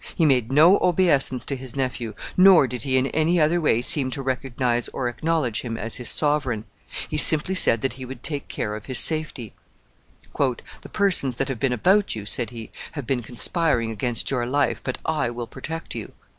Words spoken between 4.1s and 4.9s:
recognize